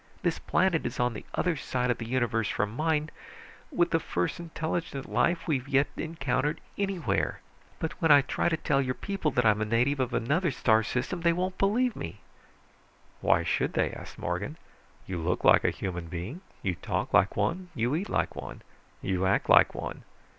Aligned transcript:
This 0.23 0.39
planet 0.39 0.83
is 0.83 0.99
on 0.99 1.13
the 1.13 1.23
other 1.35 1.55
side 1.55 1.91
of 1.91 1.99
the 1.99 2.07
universe 2.07 2.49
from 2.49 2.75
mine, 2.75 3.11
with 3.71 3.91
the 3.91 3.99
first 3.99 4.39
intelligent 4.39 5.07
life 5.07 5.47
we've 5.47 5.67
yet 5.67 5.89
encountered 5.95 6.59
anywhere. 6.75 7.39
But 7.77 7.91
when 8.01 8.09
I 8.11 8.21
try 8.23 8.49
to 8.49 8.57
tell 8.57 8.81
your 8.81 8.95
people 8.95 9.29
that 9.29 9.45
I'm 9.45 9.61
a 9.61 9.65
native 9.65 9.99
of 9.99 10.11
another 10.11 10.49
star 10.49 10.81
system, 10.81 11.21
they 11.21 11.33
won't 11.33 11.59
believe 11.59 11.95
me!" 11.95 12.21
"Why 13.19 13.43
should 13.43 13.73
they?" 13.73 13.91
asked 13.91 14.17
Morgan. 14.17 14.57
"You 15.05 15.19
look 15.19 15.43
like 15.43 15.63
a 15.63 15.69
human 15.69 16.07
being. 16.07 16.41
You 16.63 16.73
talk 16.73 17.13
like 17.13 17.35
one. 17.37 17.69
You 17.75 17.93
eat 17.93 18.09
like 18.09 18.35
one. 18.35 18.63
You 19.03 19.27
act 19.27 19.49
like 19.49 19.75
one. 19.75 20.01